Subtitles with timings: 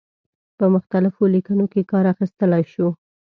[0.57, 2.87] په مختلفو لیکنو کې کار اخیستلای شو.